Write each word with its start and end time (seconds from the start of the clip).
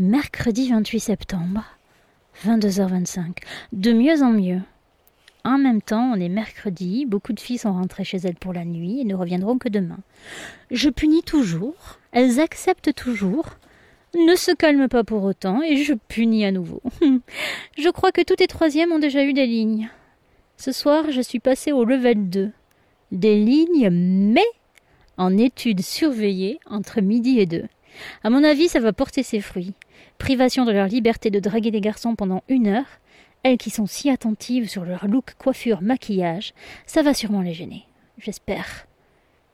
Mercredi 0.00 0.70
28 0.70 0.98
septembre, 0.98 1.62
22h25. 2.44 3.36
De 3.72 3.92
mieux 3.92 4.24
en 4.24 4.32
mieux. 4.32 4.60
En 5.44 5.56
même 5.56 5.80
temps, 5.80 6.10
on 6.12 6.20
est 6.20 6.28
mercredi, 6.28 7.06
beaucoup 7.06 7.32
de 7.32 7.38
filles 7.38 7.58
sont 7.58 7.72
rentrées 7.72 8.02
chez 8.02 8.16
elles 8.16 8.34
pour 8.34 8.52
la 8.52 8.64
nuit 8.64 9.00
et 9.00 9.04
ne 9.04 9.14
reviendront 9.14 9.56
que 9.56 9.68
demain. 9.68 10.00
Je 10.72 10.90
punis 10.90 11.22
toujours, 11.22 12.00
elles 12.10 12.40
acceptent 12.40 12.92
toujours, 12.92 13.50
ne 14.16 14.34
se 14.34 14.50
calment 14.50 14.88
pas 14.88 15.04
pour 15.04 15.22
autant 15.22 15.62
et 15.62 15.76
je 15.76 15.94
punis 15.94 16.44
à 16.44 16.50
nouveau. 16.50 16.82
je 17.78 17.88
crois 17.88 18.10
que 18.10 18.22
toutes 18.22 18.40
les 18.40 18.48
troisièmes 18.48 18.90
ont 18.90 18.98
déjà 18.98 19.22
eu 19.22 19.32
des 19.32 19.46
lignes. 19.46 19.90
Ce 20.56 20.72
soir, 20.72 21.12
je 21.12 21.20
suis 21.20 21.38
passée 21.38 21.70
au 21.70 21.84
level 21.84 22.30
2. 22.30 22.50
Des 23.12 23.38
lignes, 23.38 23.90
mais 23.90 24.46
en 25.18 25.38
études 25.38 25.82
surveillées 25.82 26.58
entre 26.66 27.00
midi 27.00 27.38
et 27.38 27.46
deux. 27.46 27.68
À 28.22 28.30
mon 28.30 28.44
avis, 28.44 28.68
ça 28.68 28.80
va 28.80 28.92
porter 28.92 29.22
ses 29.22 29.40
fruits. 29.40 29.74
Privation 30.18 30.64
de 30.64 30.72
leur 30.72 30.86
liberté 30.86 31.30
de 31.30 31.40
draguer 31.40 31.70
des 31.70 31.80
garçons 31.80 32.14
pendant 32.14 32.42
une 32.48 32.68
heure, 32.68 33.00
elles 33.42 33.58
qui 33.58 33.70
sont 33.70 33.86
si 33.86 34.10
attentives 34.10 34.68
sur 34.68 34.84
leur 34.84 35.06
look, 35.06 35.34
coiffure, 35.38 35.82
maquillage, 35.82 36.54
ça 36.86 37.02
va 37.02 37.14
sûrement 37.14 37.42
les 37.42 37.52
gêner. 37.52 37.86
J'espère. 38.18 38.86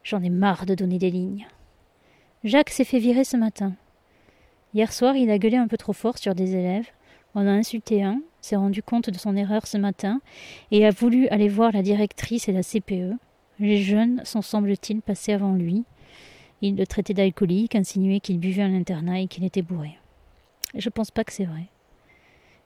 J'en 0.05 0.23
ai 0.23 0.31
marre 0.31 0.65
de 0.65 0.75
donner 0.75 0.99
des 0.99 1.11
lignes. 1.11 1.47
Jacques 2.45 2.71
s'est 2.71 2.85
fait 2.85 3.01
virer 3.01 3.25
ce 3.25 3.37
matin. 3.37 3.75
Hier 4.73 4.93
soir, 4.93 5.17
il 5.17 5.31
a 5.31 5.39
gueulé 5.39 5.57
un 5.57 5.67
peu 5.67 5.77
trop 5.77 5.93
fort 5.93 6.19
sur 6.19 6.35
des 6.35 6.55
élèves, 6.55 6.87
en 7.35 7.47
a 7.47 7.51
insulté 7.51 8.03
un, 8.03 8.23
s'est 8.41 8.57
rendu 8.57 8.83
compte 8.83 9.11
de 9.11 9.19
son 9.19 9.37
erreur 9.37 9.67
ce 9.67 9.77
matin, 9.77 10.21
et 10.71 10.87
a 10.87 10.91
voulu 10.91 11.29
aller 11.29 11.49
voir 11.49 11.73
la 11.73 11.83
directrice 11.83 12.49
et 12.49 12.53
la 12.53 12.63
CPE. 12.63 13.17
Les 13.59 13.83
jeunes 13.83 14.23
sont, 14.25 14.43
semble-t-il, 14.43 15.03
passés 15.03 15.33
avant 15.33 15.55
lui. 15.55 15.85
Il 16.63 16.77
le 16.77 16.87
traitait 16.87 17.15
d'alcoolique, 17.15 17.75
insinuait 17.75 18.21
qu'il 18.21 18.39
buvait 18.39 18.63
à 18.63 18.69
l'internat 18.69 19.21
et 19.21 19.27
qu'il 19.27 19.45
était 19.45 19.63
bourré. 19.63 19.99
Je 20.75 20.89
pense 20.89 21.11
pas 21.11 21.25
que 21.25 21.33
c'est 21.33 21.45
vrai. 21.45 21.67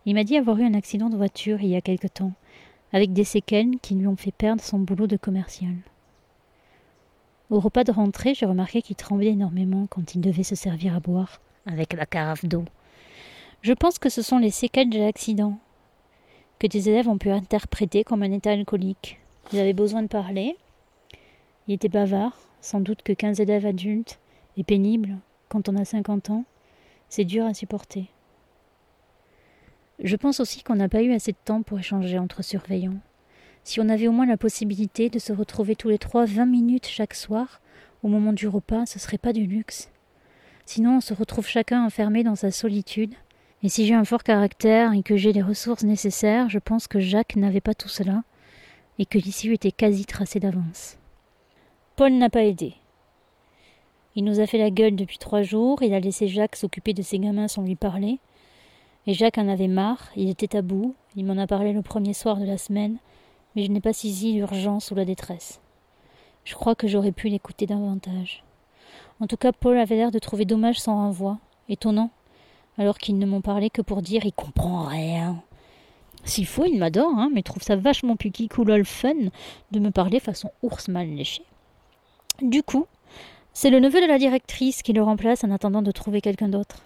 Il 0.06 0.14
m'a 0.14 0.24
dit 0.24 0.36
avoir 0.36 0.58
eu 0.58 0.64
un 0.64 0.74
accident 0.74 1.08
de 1.08 1.16
voiture 1.16 1.62
il 1.62 1.68
y 1.68 1.76
a 1.76 1.80
quelque 1.80 2.08
temps, 2.08 2.32
avec 2.92 3.12
des 3.12 3.24
séquelles 3.24 3.78
qui 3.80 3.94
lui 3.94 4.06
ont 4.06 4.16
fait 4.16 4.32
perdre 4.32 4.62
son 4.62 4.78
boulot 4.78 5.06
de 5.06 5.16
commercial. 5.16 5.74
Au 7.50 7.60
repas 7.60 7.84
de 7.84 7.92
rentrée, 7.92 8.34
j'ai 8.34 8.46
remarqué 8.46 8.82
qu'il 8.82 8.96
tremblait 8.96 9.28
énormément 9.28 9.86
quand 9.88 10.14
il 10.14 10.20
devait 10.20 10.42
se 10.42 10.54
servir 10.54 10.94
à 10.94 11.00
boire 11.00 11.40
avec 11.66 11.92
la 11.92 12.06
carafe 12.06 12.44
d'eau. 12.44 12.64
Je 13.62 13.72
pense 13.72 13.98
que 13.98 14.08
ce 14.08 14.22
sont 14.22 14.38
les 14.38 14.50
séquelles 14.50 14.90
de 14.90 14.98
l'accident, 14.98 15.58
que 16.58 16.66
des 16.66 16.88
élèves 16.88 17.08
ont 17.08 17.18
pu 17.18 17.30
interpréter 17.30 18.04
comme 18.04 18.22
un 18.22 18.32
état 18.32 18.50
alcoolique. 18.50 19.20
Il 19.52 19.58
avait 19.58 19.72
besoin 19.72 20.02
de 20.02 20.08
parler. 20.08 20.56
Il 21.66 21.74
était 21.74 21.88
bavard, 21.88 22.36
sans 22.64 22.80
doute 22.80 23.02
que 23.02 23.12
quinze 23.12 23.40
élèves 23.40 23.66
adultes 23.66 24.18
est 24.56 24.64
pénible 24.64 25.18
quand 25.50 25.68
on 25.68 25.76
a 25.76 25.84
cinquante 25.84 26.30
ans. 26.30 26.46
C'est 27.10 27.26
dur 27.26 27.44
à 27.44 27.52
supporter. 27.52 28.08
Je 30.02 30.16
pense 30.16 30.40
aussi 30.40 30.62
qu'on 30.62 30.74
n'a 30.74 30.88
pas 30.88 31.02
eu 31.02 31.12
assez 31.12 31.32
de 31.32 31.36
temps 31.44 31.62
pour 31.62 31.78
échanger 31.78 32.18
entre 32.18 32.42
surveillants. 32.42 32.98
Si 33.64 33.80
on 33.80 33.88
avait 33.90 34.08
au 34.08 34.12
moins 34.12 34.24
la 34.24 34.38
possibilité 34.38 35.10
de 35.10 35.18
se 35.18 35.32
retrouver 35.32 35.76
tous 35.76 35.90
les 35.90 35.98
trois 35.98 36.24
vingt 36.24 36.46
minutes 36.46 36.86
chaque 36.86 37.12
soir, 37.12 37.60
au 38.02 38.08
moment 38.08 38.32
du 38.32 38.48
repas, 38.48 38.86
ce 38.86 38.98
serait 38.98 39.18
pas 39.18 39.34
du 39.34 39.44
luxe. 39.44 39.90
Sinon, 40.64 40.96
on 40.96 41.00
se 41.02 41.12
retrouve 41.12 41.46
chacun 41.46 41.84
enfermé 41.84 42.24
dans 42.24 42.34
sa 42.34 42.50
solitude. 42.50 43.14
Et 43.62 43.68
si 43.68 43.86
j'ai 43.86 43.94
un 43.94 44.06
fort 44.06 44.22
caractère 44.22 44.94
et 44.94 45.02
que 45.02 45.18
j'ai 45.18 45.34
les 45.34 45.42
ressources 45.42 45.84
nécessaires, 45.84 46.48
je 46.48 46.58
pense 46.58 46.88
que 46.88 46.98
Jacques 46.98 47.36
n'avait 47.36 47.60
pas 47.60 47.74
tout 47.74 47.88
cela, 47.88 48.24
et 48.98 49.04
que 49.04 49.18
l'issue 49.18 49.52
était 49.52 49.72
quasi 49.72 50.06
tracée 50.06 50.40
d'avance. 50.40 50.96
Paul 51.96 52.12
n'a 52.14 52.28
pas 52.28 52.42
aidé. 52.42 52.74
Il 54.16 54.24
nous 54.24 54.40
a 54.40 54.48
fait 54.48 54.58
la 54.58 54.70
gueule 54.70 54.96
depuis 54.96 55.18
trois 55.18 55.42
jours, 55.42 55.80
il 55.80 55.94
a 55.94 56.00
laissé 56.00 56.26
Jacques 56.26 56.56
s'occuper 56.56 56.92
de 56.92 57.02
ses 57.02 57.20
gamins 57.20 57.46
sans 57.46 57.62
lui 57.62 57.76
parler. 57.76 58.18
Et 59.06 59.14
Jacques 59.14 59.38
en 59.38 59.46
avait 59.46 59.68
marre, 59.68 60.10
il 60.16 60.28
était 60.28 60.56
à 60.56 60.62
bout, 60.62 60.96
il 61.14 61.24
m'en 61.24 61.40
a 61.40 61.46
parlé 61.46 61.72
le 61.72 61.82
premier 61.82 62.12
soir 62.12 62.36
de 62.36 62.44
la 62.44 62.58
semaine, 62.58 62.96
mais 63.54 63.62
je 63.62 63.70
n'ai 63.70 63.80
pas 63.80 63.92
saisi 63.92 64.32
l'urgence 64.32 64.90
ou 64.90 64.96
la 64.96 65.04
détresse. 65.04 65.60
Je 66.42 66.56
crois 66.56 66.74
que 66.74 66.88
j'aurais 66.88 67.12
pu 67.12 67.28
l'écouter 67.28 67.66
davantage. 67.66 68.42
En 69.20 69.28
tout 69.28 69.36
cas, 69.36 69.52
Paul 69.52 69.78
avait 69.78 69.94
l'air 69.94 70.10
de 70.10 70.18
trouver 70.18 70.46
dommage 70.46 70.80
son 70.80 70.94
renvoi. 70.94 71.38
Étonnant, 71.68 72.10
alors 72.76 72.98
qu'ils 72.98 73.18
ne 73.18 73.26
m'ont 73.26 73.40
parlé 73.40 73.70
que 73.70 73.82
pour 73.82 74.02
dire 74.02 74.26
il 74.26 74.32
comprend 74.32 74.82
rien. 74.82 75.40
S'il 76.24 76.46
faut, 76.46 76.64
il 76.64 76.78
m'adore, 76.78 77.16
hein, 77.16 77.30
mais 77.32 77.42
trouve 77.42 77.62
ça 77.62 77.76
vachement 77.76 78.16
plus 78.16 78.32
cool 78.48 78.84
fun 78.84 79.14
de 79.70 79.78
me 79.78 79.92
parler 79.92 80.18
façon 80.18 80.50
ours 80.62 80.88
mal 80.88 81.08
léché. 81.08 81.44
Du 82.42 82.62
coup, 82.62 82.86
c'est 83.52 83.70
le 83.70 83.78
neveu 83.78 84.00
de 84.00 84.06
la 84.06 84.18
directrice 84.18 84.82
qui 84.82 84.92
le 84.92 85.02
remplace 85.02 85.44
en 85.44 85.50
attendant 85.50 85.82
de 85.82 85.92
trouver 85.92 86.20
quelqu'un 86.20 86.48
d'autre. 86.48 86.82